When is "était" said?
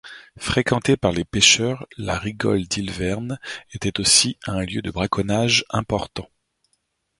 3.71-3.99